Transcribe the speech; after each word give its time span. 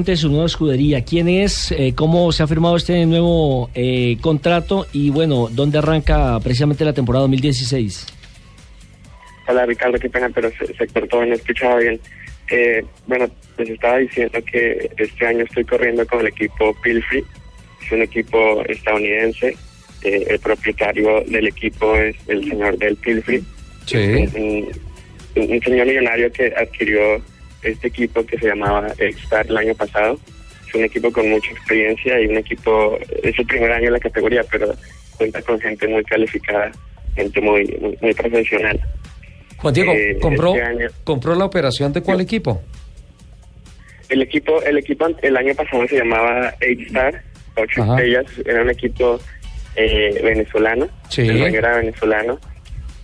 de 0.00 0.16
su 0.16 0.28
nueva 0.30 0.46
escudería. 0.46 1.04
¿Quién 1.04 1.28
es? 1.28 1.70
Eh, 1.72 1.92
¿Cómo 1.94 2.32
se 2.32 2.42
ha 2.42 2.46
firmado 2.46 2.76
este 2.76 3.04
nuevo 3.04 3.70
eh, 3.74 4.16
contrato? 4.20 4.86
Y 4.92 5.10
bueno, 5.10 5.48
¿dónde 5.50 5.78
arranca 5.78 6.40
precisamente 6.40 6.84
la 6.84 6.92
temporada 6.94 7.22
2016? 7.22 8.06
Hola 9.48 9.66
Ricardo, 9.66 9.98
qué 9.98 10.08
pena, 10.08 10.30
pero 10.34 10.50
se, 10.52 10.72
se 10.74 10.86
cortó, 10.88 11.24
no 11.26 11.34
escuchaba 11.34 11.76
bien. 11.78 12.00
Eh, 12.50 12.84
bueno, 13.06 13.26
les 13.58 13.70
estaba 13.70 13.98
diciendo 13.98 14.38
que 14.50 14.90
este 14.96 15.26
año 15.26 15.44
estoy 15.44 15.64
corriendo 15.64 16.06
con 16.06 16.20
el 16.20 16.28
equipo 16.28 16.74
Pilfrey, 16.82 17.22
es 17.84 17.92
un 17.92 18.02
equipo 18.02 18.62
estadounidense. 18.66 19.56
Eh, 20.04 20.26
el 20.30 20.38
propietario 20.40 21.22
del 21.28 21.46
equipo 21.48 21.94
es 21.96 22.16
el 22.28 22.48
señor 22.48 22.76
Del 22.78 22.96
Pilfrey, 22.96 23.42
Sí. 23.86 23.98
un, 23.98 24.68
un 25.36 25.60
señor 25.62 25.86
millonario 25.86 26.32
que 26.32 26.52
adquirió 26.56 27.20
este 27.62 27.88
equipo 27.88 28.24
que 28.24 28.38
se 28.38 28.46
llamaba 28.48 28.88
X-Star 28.98 29.46
el 29.46 29.56
año 29.56 29.74
pasado. 29.74 30.18
Es 30.68 30.74
un 30.74 30.84
equipo 30.84 31.12
con 31.12 31.28
mucha 31.28 31.50
experiencia 31.50 32.20
y 32.20 32.26
un 32.26 32.36
equipo, 32.38 32.98
es 33.22 33.38
el 33.38 33.46
primer 33.46 33.70
año 33.72 33.86
en 33.88 33.92
la 33.92 34.00
categoría, 34.00 34.42
pero 34.50 34.72
cuenta 35.16 35.42
con 35.42 35.60
gente 35.60 35.86
muy 35.88 36.02
calificada, 36.04 36.72
gente 37.14 37.40
muy, 37.40 37.64
muy, 37.80 37.96
muy 38.00 38.14
profesional. 38.14 38.80
Juan 39.58 39.74
Diego, 39.74 39.92
Eh, 39.92 40.18
¿compró, 40.20 40.54
este 40.54 40.62
año- 40.66 40.88
¿compró 41.04 41.34
la 41.34 41.44
operación 41.44 41.92
de 41.92 42.02
cuál 42.02 42.20
equipo? 42.20 42.62
El 44.08 44.22
equipo, 44.22 44.62
el 44.62 44.78
equipo 44.78 45.06
el 45.22 45.36
año 45.36 45.54
pasado 45.54 45.86
se 45.88 45.96
llamaba 45.98 46.52
Eight 46.60 46.80
Star, 46.88 47.22
ocho 47.56 47.82
Ajá. 47.82 47.92
estrellas, 47.94 48.26
era 48.44 48.62
un 48.62 48.70
equipo 48.70 49.20
eh, 49.76 50.20
venezolano, 50.22 50.88
Sí. 51.08 51.22
el 51.22 51.38
dueño 51.38 51.58
era 51.58 51.76
venezolano, 51.76 52.38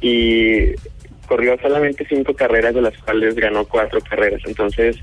y 0.03 0.73
corrió 1.29 1.57
solamente 1.61 2.07
cinco 2.09 2.35
carreras, 2.35 2.75
de 2.75 2.83
las 2.83 2.97
cuales 2.99 3.35
ganó 3.37 3.65
cuatro 3.67 4.01
carreras. 4.01 4.41
Entonces, 4.47 4.97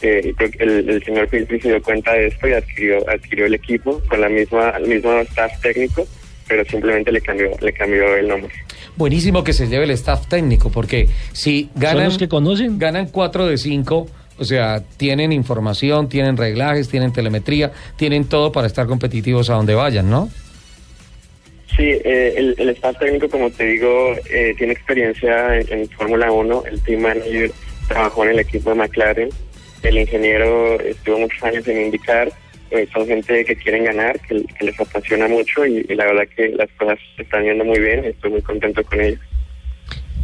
eh, 0.00 0.32
creo 0.36 0.50
que 0.50 0.62
el, 0.62 0.88
el 0.88 1.04
señor 1.04 1.28
Pilpri 1.28 1.60
se 1.60 1.68
dio 1.68 1.82
cuenta 1.82 2.12
de 2.12 2.28
esto 2.28 2.48
y 2.48 2.52
adquirió, 2.52 3.08
adquirió 3.10 3.46
el 3.46 3.54
equipo 3.54 4.00
con 4.08 4.20
la 4.20 4.28
misma, 4.28 4.70
el 4.70 4.86
mismo 4.86 5.12
staff 5.20 5.60
técnico, 5.60 6.06
pero 6.48 6.64
simplemente 6.64 7.10
le 7.10 7.20
cambió, 7.20 7.50
le 7.60 7.72
cambió 7.72 8.16
el 8.16 8.28
nombre. 8.28 8.52
Buenísimo 8.96 9.42
que 9.44 9.52
se 9.52 9.66
lleve 9.66 9.84
el 9.84 9.90
staff 9.90 10.26
técnico, 10.28 10.70
porque 10.70 11.08
si 11.32 11.68
¿Son 11.72 11.82
ganan, 11.82 12.04
los 12.04 12.18
que 12.18 12.28
conocen? 12.28 12.78
ganan 12.78 13.08
4 13.08 13.46
de 13.46 13.58
5, 13.58 14.06
o 14.38 14.44
sea, 14.44 14.82
tienen 14.96 15.32
información, 15.32 16.08
tienen 16.08 16.36
reglajes, 16.36 16.88
tienen 16.88 17.12
telemetría, 17.12 17.72
tienen 17.96 18.26
todo 18.26 18.52
para 18.52 18.66
estar 18.66 18.86
competitivos 18.86 19.50
a 19.50 19.54
donde 19.54 19.74
vayan, 19.74 20.08
¿no? 20.08 20.30
Sí, 21.76 21.82
eh, 21.82 22.34
el, 22.36 22.54
el 22.58 22.70
staff 22.70 22.98
técnico, 22.98 23.28
como 23.28 23.50
te 23.50 23.64
digo, 23.66 24.14
eh, 24.30 24.54
tiene 24.56 24.72
experiencia 24.72 25.58
en, 25.58 25.80
en 25.80 25.88
Fórmula 25.90 26.32
1. 26.32 26.64
El 26.70 26.80
team 26.80 27.02
manager 27.02 27.50
trabajó 27.88 28.24
en 28.24 28.30
el 28.30 28.38
equipo 28.38 28.70
de 28.70 28.76
McLaren. 28.76 29.28
El 29.82 29.98
ingeniero 29.98 30.80
estuvo 30.80 31.18
muchos 31.18 31.42
años 31.42 31.68
en 31.68 31.86
IndyCar. 31.86 32.32
Eh, 32.70 32.88
son 32.92 33.06
gente 33.06 33.44
que 33.44 33.56
quieren 33.56 33.84
ganar, 33.84 34.18
que, 34.20 34.42
que 34.58 34.64
les 34.64 34.80
apasiona 34.80 35.28
mucho 35.28 35.64
y, 35.66 35.86
y 35.88 35.94
la 35.94 36.06
verdad 36.06 36.24
que 36.34 36.48
las 36.48 36.68
cosas 36.72 36.98
se 37.14 37.22
están 37.22 37.44
yendo 37.44 37.64
muy 37.64 37.78
bien. 37.78 38.04
Estoy 38.04 38.30
muy 38.30 38.42
contento 38.42 38.82
con 38.82 39.00
ellos. 39.00 39.20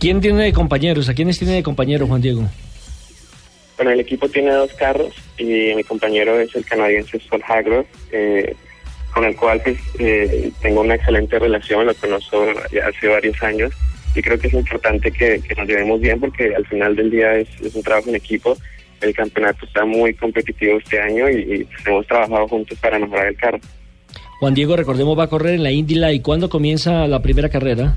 ¿Quién 0.01 0.21
tiene 0.21 0.45
de 0.45 0.53
compañeros? 0.53 1.09
¿A 1.09 1.15
quiénes 1.15 1.39
tiene 1.39 1.55
de 1.55 1.62
compañero 1.62 2.07
Juan 2.07 2.21
Diego? 2.21 2.49
Bueno, 3.77 3.93
el 3.93 4.01
equipo 4.01 4.29
tiene 4.29 4.51
dos 4.51 4.73
carros 4.75 5.15
y 5.39 5.75
mi 5.75 5.85
compañero 5.85 6.41
es 6.41 6.55
el 6.55 6.65
canadiense 6.65 7.21
Sol 7.21 7.43
Hagler, 7.47 7.87
eh, 8.11 8.55
con 9.12 9.25
el 9.25 9.37
cual 9.37 9.61
pues, 9.62 9.78
eh, 9.99 10.50
tengo 10.61 10.81
una 10.81 10.95
excelente 10.95 11.39
relación, 11.39 11.87
lo 11.87 11.95
conozco 11.95 12.45
hace 12.87 13.09
varios 13.09 13.43
años 13.43 13.73
y 14.15 14.23
creo 14.23 14.39
que 14.39 14.49
es 14.49 14.55
importante 14.55 15.11
que, 15.11 15.41
que 15.41 15.55
nos 15.55 15.67
llevemos 15.69 16.00
bien 16.00 16.19
porque 16.21 16.55
al 16.55 16.67
final 16.67 16.97
del 16.97 17.11
día 17.11 17.34
es, 17.34 17.49
es 17.62 17.75
un 17.75 17.83
trabajo 17.83 18.09
en 18.09 18.17
equipo. 18.17 18.56
El 19.00 19.15
campeonato 19.15 19.67
está 19.67 19.84
muy 19.84 20.15
competitivo 20.15 20.78
este 20.78 21.00
año 21.00 21.28
y, 21.28 21.34
y, 21.41 21.65
pues, 21.65 21.87
hemos 21.87 22.06
trabajado 22.06 22.47
juntos 22.49 22.78
para 22.81 22.99
mejorar 22.99 23.27
el 23.28 23.37
carro. 23.37 23.59
Juan 24.39 24.55
Diego, 24.55 24.77
recordemos, 24.77 25.19
va 25.19 25.25
a 25.25 25.29
correr 25.29 25.55
en 25.55 25.62
la 25.62 25.71
Indy 25.73 25.94
Light. 25.97 26.23
¿Cuándo 26.23 26.49
comienza 26.49 27.06
la 27.09 27.21
primera 27.21 27.49
carrera? 27.49 27.97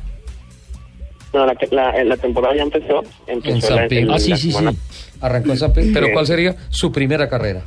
No, 1.33 1.45
la, 1.45 1.55
la, 1.71 2.03
la 2.03 2.17
temporada 2.17 2.55
ya 2.55 2.63
empezó. 2.63 3.03
empezó 3.27 3.55
En 3.55 3.61
San 3.61 3.75
la- 3.75 3.87
Pedro. 3.87 4.13
Ah, 4.13 4.19
sí, 4.19 4.35
sí, 4.37 4.51
semana- 4.51 4.71
sí. 4.71 4.77
Arrancó 5.21 5.53
esa... 5.53 5.73
pe- 5.73 5.89
Pero 5.93 6.07
Sí. 6.07 6.13
¿cuál 6.13 6.27
sería 6.27 6.55
su 6.69 6.91
primera 6.91 7.27
carrera? 7.29 7.61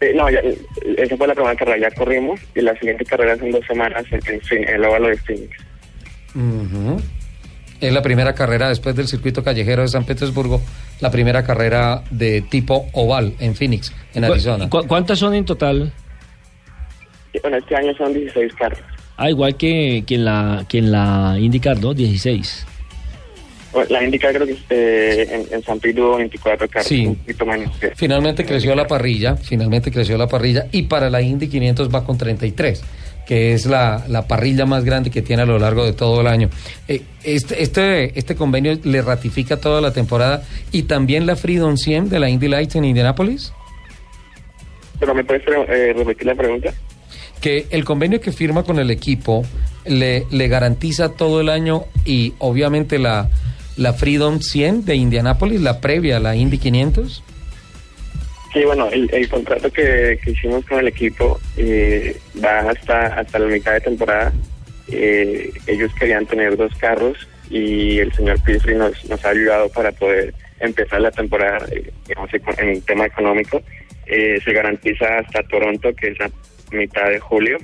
Eh, 0.00 0.12
no, 0.14 0.28
ya, 0.30 0.40
eh, 0.40 0.58
esa 0.98 1.16
fue 1.16 1.26
la 1.26 1.34
primera 1.34 1.56
carrera, 1.56 1.88
ya 1.88 1.94
corrimos 1.96 2.38
y 2.54 2.60
la 2.60 2.74
siguiente 2.78 3.04
carrera 3.04 3.32
es 3.34 3.40
en 3.42 3.50
dos 3.50 3.64
semanas 3.66 4.04
en, 4.10 4.20
en, 4.26 4.40
Phoen- 4.42 4.68
en 4.68 4.74
el 4.74 4.84
óvalo 4.84 5.08
de 5.08 5.16
Phoenix. 5.16 5.56
Ujú. 6.34 7.00
Es 7.80 7.92
la 7.92 8.02
primera 8.02 8.34
carrera 8.34 8.68
después 8.68 8.94
del 8.96 9.06
circuito 9.06 9.42
callejero 9.42 9.82
de 9.82 9.88
San 9.88 10.04
Petersburgo, 10.04 10.60
la 11.00 11.10
primera 11.10 11.44
carrera 11.44 12.02
de 12.10 12.42
tipo 12.42 12.88
oval 12.92 13.34
en 13.38 13.54
Phoenix, 13.54 13.92
en 14.14 14.24
¿Cu- 14.24 14.32
Arizona. 14.32 14.68
cu- 14.68 14.86
¿Cuántas 14.86 15.18
son 15.18 15.34
en 15.34 15.44
total? 15.44 15.92
Bueno, 17.42 17.58
este 17.58 17.76
año 17.76 17.94
son 17.96 18.14
16 18.14 18.54
carros. 18.54 18.78
Ah, 19.18 19.30
igual 19.30 19.56
que, 19.56 20.04
que 20.06 20.14
en 20.16 20.24
la 20.24 20.64
que 20.68 20.78
en 20.78 20.90
la 20.92 21.36
IndyCar, 21.38 21.78
¿no? 21.78 21.92
16. 21.94 22.66
Bueno, 23.76 23.90
la 23.90 24.02
indica 24.02 24.32
creo 24.32 24.46
que 24.46 24.56
eh, 24.70 25.28
en, 25.30 25.54
en 25.54 25.62
San 25.62 25.78
Pedro 25.78 26.08
hubo 26.08 26.16
24 26.16 26.66
carros, 26.66 26.88
Sí. 26.88 27.04
un 27.08 27.16
poquito 27.16 27.44
menos. 27.44 27.76
que- 27.76 27.92
Finalmente 27.94 28.46
creció 28.46 28.74
la 28.74 28.86
parrilla, 28.86 29.36
finalmente 29.36 29.90
creció 29.90 30.16
la 30.16 30.26
parrilla 30.28 30.66
y 30.72 30.84
para 30.84 31.10
la 31.10 31.20
Indy 31.20 31.46
500 31.48 31.94
va 31.94 32.02
con 32.02 32.16
33, 32.16 32.82
que 33.26 33.52
es 33.52 33.66
la, 33.66 34.02
la 34.08 34.26
parrilla 34.26 34.64
más 34.64 34.82
grande 34.82 35.10
que 35.10 35.20
tiene 35.20 35.42
a 35.42 35.44
lo 35.44 35.58
largo 35.58 35.84
de 35.84 35.92
todo 35.92 36.22
el 36.22 36.26
año. 36.26 36.48
Eh, 36.88 37.02
este, 37.22 37.62
este, 37.62 38.18
este 38.18 38.34
convenio 38.34 38.78
le 38.82 39.02
ratifica 39.02 39.58
toda 39.58 39.82
la 39.82 39.92
temporada 39.92 40.42
y 40.72 40.84
también 40.84 41.26
la 41.26 41.36
Freedom 41.36 41.76
100 41.76 42.08
de 42.08 42.18
la 42.18 42.30
Indy 42.30 42.48
Lights 42.48 42.76
en 42.76 42.86
Indianapolis, 42.86 43.52
Pero 44.98 45.14
me 45.14 45.22
puedes 45.22 45.42
eh, 45.46 45.92
repetir 45.94 46.26
la 46.28 46.34
pregunta. 46.34 46.72
que 47.42 47.66
el 47.68 47.84
convenio 47.84 48.22
que 48.22 48.32
firma 48.32 48.62
con 48.62 48.78
el 48.78 48.90
equipo 48.90 49.44
le, 49.84 50.24
le 50.30 50.48
garantiza 50.48 51.10
todo 51.10 51.42
el 51.42 51.50
año 51.50 51.84
y 52.06 52.32
obviamente 52.38 52.98
la, 52.98 53.28
la 53.76 53.92
Freedom 53.92 54.40
100 54.40 54.84
de 54.84 54.96
Indianapolis, 54.96 55.60
la 55.60 55.80
previa 55.80 56.16
a 56.16 56.20
la 56.20 56.36
Indy 56.36 56.58
500. 56.58 57.22
Sí, 58.52 58.64
bueno, 58.64 58.88
el, 58.90 59.08
el 59.12 59.28
contrato 59.28 59.70
que, 59.70 60.18
hicimos 60.26 60.64
con 60.64 60.78
el 60.78 60.88
equipo 60.88 61.38
eh, 61.56 62.16
va 62.42 62.60
hasta, 62.70 63.06
hasta 63.18 63.38
la 63.38 63.46
mitad 63.48 63.72
de 63.72 63.80
temporada. 63.80 64.32
Eh, 64.88 65.50
ellos 65.66 65.92
querían 65.98 66.26
tener 66.26 66.56
dos 66.56 66.74
carros 66.76 67.18
y 67.50 67.98
el 67.98 68.12
señor 68.12 68.42
Pilfrey 68.42 68.76
nos, 68.76 69.04
nos 69.10 69.24
ha 69.24 69.30
ayudado 69.30 69.68
para 69.68 69.92
poder 69.92 70.32
empezar 70.60 71.00
la 71.00 71.10
temporada 71.10 71.66
eh, 71.70 71.92
en 72.58 72.80
tema 72.82 73.06
económico. 73.06 73.62
Eh, 74.06 74.40
se 74.44 74.52
garantiza 74.52 75.18
hasta 75.18 75.42
Toronto, 75.42 75.92
que 75.94 76.08
es 76.08 76.18
la 76.18 76.30
mitad 76.72 77.08
de 77.08 77.18
julio, 77.18 77.58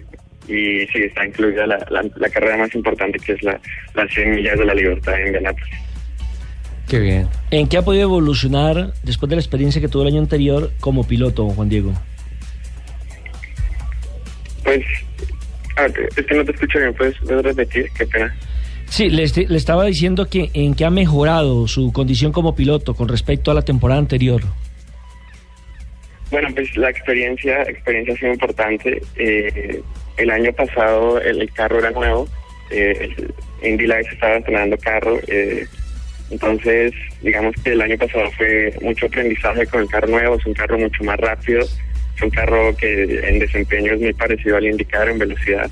y 0.48 0.86
sí, 0.88 1.04
está 1.04 1.24
incluida 1.24 1.66
la, 1.66 2.30
carrera 2.30 2.56
más 2.56 2.74
importante, 2.74 3.18
que 3.18 3.32
es 3.32 3.42
la, 3.42 3.60
las 3.94 4.12
100 4.12 4.30
millas 4.30 4.58
de 4.58 4.64
la 4.64 4.74
libertad 4.74 5.20
en 5.20 5.28
Indianapolis. 5.28 5.91
Qué 6.92 6.98
bien. 6.98 7.26
¿En 7.50 7.68
qué 7.68 7.78
ha 7.78 7.82
podido 7.82 8.02
evolucionar 8.02 8.92
después 9.02 9.30
de 9.30 9.36
la 9.36 9.40
experiencia 9.40 9.80
que 9.80 9.88
tuvo 9.88 10.02
el 10.02 10.08
año 10.08 10.20
anterior 10.20 10.70
como 10.78 11.04
piloto, 11.08 11.48
Juan 11.48 11.70
Diego? 11.70 11.94
Pues, 14.62 14.84
a 15.78 15.82
ver, 15.84 16.10
es 16.14 16.26
que 16.26 16.34
no 16.34 16.44
te 16.44 16.52
escucho 16.52 16.78
bien, 16.78 16.92
¿puedes, 16.92 17.16
puedes 17.24 17.42
repetir? 17.44 17.86
Qué 17.96 18.06
pena. 18.06 18.36
Sí, 18.90 19.08
le, 19.08 19.24
le 19.26 19.56
estaba 19.56 19.86
diciendo 19.86 20.28
que 20.28 20.50
en 20.52 20.74
qué 20.74 20.84
ha 20.84 20.90
mejorado 20.90 21.66
su 21.66 21.94
condición 21.94 22.30
como 22.30 22.54
piloto 22.54 22.92
con 22.92 23.08
respecto 23.08 23.50
a 23.50 23.54
la 23.54 23.62
temporada 23.62 23.98
anterior. 23.98 24.42
Bueno, 26.30 26.50
pues 26.54 26.76
la 26.76 26.90
experiencia, 26.90 27.62
experiencia 27.62 28.12
ha 28.12 28.18
sido 28.18 28.32
importante. 28.34 29.00
Eh, 29.16 29.82
el 30.18 30.30
año 30.30 30.52
pasado 30.52 31.18
el, 31.22 31.40
el 31.40 31.50
carro 31.54 31.78
era 31.78 31.90
nuevo, 31.90 32.28
eh, 32.70 33.08
Indy 33.62 33.86
Lights 33.86 34.12
estaba 34.12 34.36
entrenando 34.36 34.76
carro, 34.76 35.18
eh, 35.26 35.66
entonces 36.32 36.92
digamos 37.20 37.54
que 37.62 37.72
el 37.72 37.82
año 37.82 37.98
pasado 37.98 38.30
fue 38.32 38.74
mucho 38.80 39.06
aprendizaje 39.06 39.66
con 39.66 39.82
el 39.82 39.88
carro 39.88 40.08
nuevo, 40.08 40.36
es 40.36 40.46
un 40.46 40.54
carro 40.54 40.78
mucho 40.78 41.04
más 41.04 41.18
rápido, 41.20 41.60
es 41.60 42.22
un 42.22 42.30
carro 42.30 42.74
que 42.76 43.28
en 43.28 43.38
desempeño 43.38 43.92
es 43.92 44.00
muy 44.00 44.14
parecido 44.14 44.56
al 44.56 44.66
indicar 44.66 45.08
en 45.08 45.18
velocidad. 45.18 45.70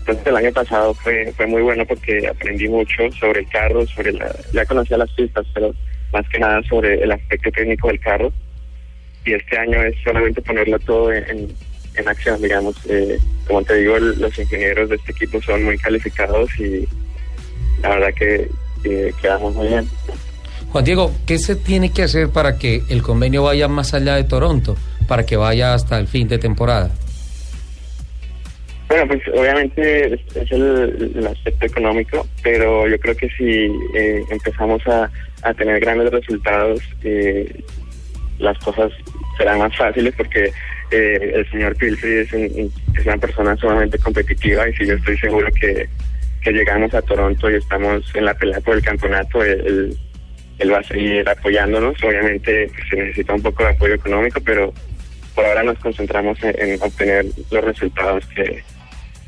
Entonces 0.00 0.26
el 0.26 0.36
año 0.36 0.52
pasado 0.52 0.94
fue, 0.94 1.32
fue 1.36 1.46
muy 1.46 1.62
bueno 1.62 1.86
porque 1.86 2.26
aprendí 2.26 2.68
mucho 2.68 3.10
sobre 3.12 3.40
el 3.40 3.48
carro, 3.48 3.86
sobre 3.86 4.12
la, 4.12 4.34
ya 4.52 4.66
conocía 4.66 4.98
las 4.98 5.12
pistas, 5.12 5.46
pero 5.54 5.72
más 6.12 6.28
que 6.28 6.40
nada 6.40 6.60
sobre 6.64 7.02
el 7.02 7.12
aspecto 7.12 7.52
técnico 7.52 7.86
del 7.86 8.00
carro. 8.00 8.32
Y 9.24 9.34
este 9.34 9.58
año 9.58 9.80
es 9.82 9.94
solamente 10.02 10.42
ponerlo 10.42 10.78
todo 10.80 11.12
en, 11.12 11.54
en 11.94 12.08
acción, 12.08 12.42
digamos. 12.42 12.74
Eh, 12.88 13.18
como 13.46 13.62
te 13.62 13.76
digo, 13.76 13.96
los 13.98 14.36
ingenieros 14.36 14.88
de 14.88 14.96
este 14.96 15.12
equipo 15.12 15.40
son 15.42 15.62
muy 15.62 15.78
calificados 15.78 16.50
y 16.58 16.88
la 17.82 17.90
verdad 17.90 18.14
que, 18.14 18.48
que 18.82 19.12
quedamos 19.20 19.54
muy 19.54 19.68
bien. 19.68 19.88
Juan 20.72 20.84
Diego, 20.84 21.12
¿qué 21.26 21.38
se 21.38 21.56
tiene 21.56 21.90
que 21.92 22.02
hacer 22.04 22.28
para 22.30 22.56
que 22.58 22.82
el 22.88 23.02
convenio 23.02 23.42
vaya 23.44 23.66
más 23.68 23.92
allá 23.94 24.14
de 24.16 24.24
Toronto, 24.24 24.76
para 25.08 25.26
que 25.26 25.36
vaya 25.36 25.74
hasta 25.74 25.98
el 25.98 26.06
fin 26.06 26.28
de 26.28 26.38
temporada? 26.38 26.90
Bueno, 28.88 29.06
pues 29.06 29.22
obviamente 29.38 30.14
es, 30.14 30.20
es 30.36 30.50
el, 30.50 31.12
el 31.16 31.26
aspecto 31.26 31.66
económico, 31.66 32.26
pero 32.42 32.88
yo 32.88 32.98
creo 32.98 33.16
que 33.16 33.28
si 33.30 33.70
eh, 33.96 34.20
empezamos 34.30 34.84
a, 34.88 35.08
a 35.42 35.54
tener 35.54 35.78
grandes 35.80 36.10
resultados, 36.10 36.80
eh, 37.04 37.62
las 38.40 38.58
cosas 38.58 38.90
serán 39.38 39.58
más 39.60 39.76
fáciles 39.76 40.12
porque 40.16 40.50
eh, 40.90 41.32
el 41.36 41.48
señor 41.52 41.76
Pilfrey 41.76 42.14
es, 42.18 42.32
un- 42.32 42.72
es 42.98 43.06
una 43.06 43.16
persona 43.16 43.56
sumamente 43.56 43.96
competitiva 43.98 44.68
y 44.68 44.74
si 44.74 44.86
yo 44.86 44.94
estoy 44.94 45.16
seguro 45.18 45.46
que, 45.60 45.88
que 46.42 46.52
llegamos 46.52 46.92
a 46.94 47.02
Toronto 47.02 47.50
y 47.50 47.54
estamos 47.56 48.02
en 48.14 48.24
la 48.24 48.34
pelea 48.34 48.60
por 48.60 48.76
el 48.76 48.82
campeonato, 48.82 49.42
él, 49.44 49.96
él- 50.58 50.72
va 50.72 50.78
a 50.78 50.82
seguir 50.84 51.26
apoyándonos. 51.28 52.02
Obviamente 52.04 52.70
pues, 52.74 52.88
se 52.90 52.96
necesita 52.96 53.34
un 53.34 53.42
poco 53.42 53.62
de 53.64 53.70
apoyo 53.70 53.94
económico, 53.94 54.40
pero 54.44 54.72
por 55.34 55.44
ahora 55.46 55.62
nos 55.62 55.78
concentramos 55.78 56.38
en, 56.42 56.54
en 56.70 56.82
obtener 56.82 57.24
los 57.50 57.64
resultados 57.64 58.24
que, 58.34 58.62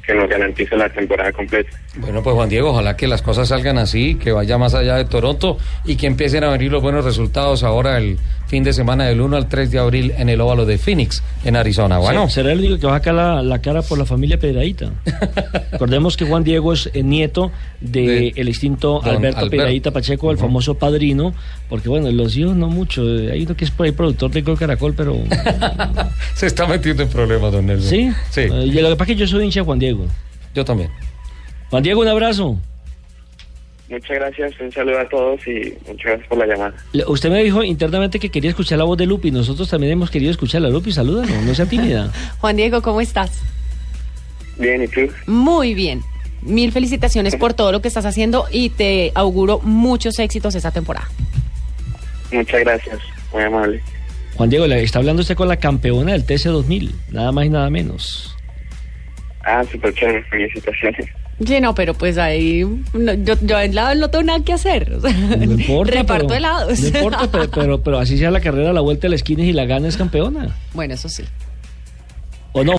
que 0.06 0.14
nos 0.14 0.28
garanticen 0.28 0.78
la 0.78 0.88
temporada 0.90 1.32
completa. 1.32 1.70
Bueno, 1.96 2.22
pues 2.22 2.34
Juan 2.34 2.48
Diego, 2.48 2.70
ojalá 2.70 2.96
que 2.96 3.06
las 3.06 3.22
cosas 3.22 3.48
salgan 3.48 3.78
así, 3.78 4.16
que 4.16 4.32
vaya 4.32 4.58
más 4.58 4.74
allá 4.74 4.96
de 4.96 5.04
Toronto 5.06 5.58
y 5.84 5.96
que 5.96 6.06
empiecen 6.06 6.44
a 6.44 6.50
venir 6.50 6.70
los 6.72 6.82
buenos 6.82 7.04
resultados 7.04 7.62
ahora 7.62 7.96
el 7.98 8.18
fin 8.52 8.64
de 8.64 8.74
semana 8.74 9.06
del 9.06 9.18
1 9.22 9.34
al 9.34 9.48
3 9.48 9.70
de 9.70 9.78
abril 9.78 10.12
en 10.18 10.28
el 10.28 10.38
óvalo 10.38 10.66
de 10.66 10.76
Phoenix, 10.76 11.22
en 11.42 11.56
Arizona. 11.56 11.96
Bueno, 11.96 12.28
Se- 12.28 12.34
Será 12.34 12.52
el 12.52 12.58
único 12.58 12.78
que 12.78 12.86
va 12.86 12.96
a 12.96 12.98
sacar 12.98 13.14
la, 13.14 13.42
la 13.42 13.62
cara 13.62 13.80
por 13.80 13.96
la 13.96 14.04
familia 14.04 14.38
Pedradita. 14.38 14.90
Recordemos 15.72 16.18
que 16.18 16.26
Juan 16.26 16.44
Diego 16.44 16.74
es 16.74 16.90
eh, 16.92 17.02
nieto 17.02 17.50
del 17.80 17.92
De 18.06 18.32
el 18.36 18.48
extinto 18.48 19.02
Alberto 19.02 19.38
Alberto. 19.38 19.48
Pedradita 19.50 19.90
Pacheco, 19.90 20.30
el 20.30 20.36
famoso 20.36 20.74
padrino, 20.74 21.32
porque 21.70 21.88
bueno, 21.88 22.10
los 22.10 22.36
hijos 22.36 22.54
no 22.54 22.68
mucho. 22.68 23.02
eh, 23.08 23.32
Hay 23.32 23.44
uno 23.44 23.56
que 23.56 23.64
es 23.64 23.70
por 23.70 23.86
ahí 23.86 23.92
productor 23.92 24.30
de 24.30 24.42
Gol 24.42 24.58
Caracol, 24.58 24.92
pero. 24.94 25.16
se 26.34 26.46
está 26.46 26.66
metiendo 26.66 27.04
en 27.04 27.08
problemas, 27.08 27.52
don 27.52 27.64
Nelson. 27.64 27.88
¿Sí? 27.88 28.10
Sí, 28.32 28.40
Eh, 28.42 28.64
y 28.66 28.72
lo 28.72 28.90
que 28.90 28.96
pasa 28.96 29.12
es 29.12 29.16
que 29.16 29.20
yo 29.22 29.26
soy 29.26 29.44
hincha 29.44 29.60
de 29.60 29.64
Juan 29.64 29.78
Diego. 29.78 30.04
yo 30.54 30.62
también. 30.62 30.90
Juan 31.70 31.82
Diego, 31.82 32.02
un 32.02 32.08
abrazo. 32.08 32.58
Muchas 33.92 34.16
gracias, 34.16 34.58
un 34.58 34.72
saludo 34.72 35.00
a 35.00 35.06
todos 35.06 35.46
y 35.46 35.76
muchas 35.86 36.06
gracias 36.06 36.26
por 36.26 36.38
la 36.38 36.46
llamada. 36.46 36.72
Usted 37.08 37.28
me 37.28 37.44
dijo 37.44 37.62
internamente 37.62 38.18
que 38.18 38.30
quería 38.30 38.48
escuchar 38.48 38.78
la 38.78 38.84
voz 38.84 38.96
de 38.96 39.04
Lupi. 39.04 39.30
Nosotros 39.30 39.68
también 39.68 39.92
hemos 39.92 40.10
querido 40.10 40.30
escuchar 40.30 40.64
a 40.64 40.70
Lupi. 40.70 40.92
Salúdalo, 40.92 41.30
no 41.42 41.54
sea 41.54 41.66
tímida. 41.66 42.10
Juan 42.40 42.56
Diego, 42.56 42.80
¿cómo 42.80 43.02
estás? 43.02 43.42
Bien, 44.56 44.82
¿y 44.82 44.88
tú? 44.88 45.02
Muy 45.26 45.74
bien. 45.74 46.00
Mil 46.40 46.72
felicitaciones 46.72 47.36
por 47.36 47.52
todo 47.52 47.70
lo 47.70 47.82
que 47.82 47.88
estás 47.88 48.06
haciendo 48.06 48.46
y 48.50 48.70
te 48.70 49.12
auguro 49.14 49.60
muchos 49.60 50.18
éxitos 50.18 50.54
esta 50.54 50.70
temporada. 50.70 51.10
Muchas 52.32 52.60
gracias, 52.60 52.98
muy 53.30 53.42
amable. 53.42 53.82
Juan 54.36 54.48
Diego, 54.48 54.66
le 54.68 54.82
está 54.82 55.00
hablando 55.00 55.20
usted 55.20 55.36
con 55.36 55.48
la 55.48 55.58
campeona 55.58 56.12
del 56.12 56.24
TC 56.24 56.44
2000. 56.46 56.94
Nada 57.10 57.30
más 57.30 57.44
y 57.44 57.50
nada 57.50 57.68
menos. 57.68 58.34
Ah, 59.44 59.62
súper 59.70 59.92
chévere, 59.92 60.22
felicitaciones. 60.22 61.10
Sí, 61.46 61.60
no, 61.60 61.74
pero 61.74 61.94
pues 61.94 62.18
ahí 62.18 62.64
no, 62.94 63.12
yo, 63.14 63.34
yo 63.42 63.58
en 63.60 63.74
lado 63.74 63.94
no 63.94 64.08
tengo 64.10 64.24
nada 64.24 64.40
que 64.40 64.52
hacer. 64.52 64.92
o 64.94 65.00
sea, 65.00 65.12
No 65.12 65.44
importa. 65.54 65.92
reparto 65.94 66.26
pero- 66.28 66.38
helados. 66.38 66.80
No 66.80 66.86
importa, 66.88 67.28
pero, 67.30 67.50
pero, 67.50 67.82
pero 67.82 67.98
así 67.98 68.18
sea 68.18 68.30
la 68.30 68.40
carrera 68.40 68.70
a 68.70 68.72
la 68.72 68.80
vuelta 68.80 69.02
de 69.02 69.08
la 69.10 69.16
esquina 69.16 69.42
y 69.44 69.52
la 69.52 69.64
gana 69.64 69.88
es 69.88 69.96
campeona. 69.96 70.54
bueno, 70.74 70.94
eso 70.94 71.08
sí. 71.08 71.24
¿O 72.52 72.62
no? 72.64 72.76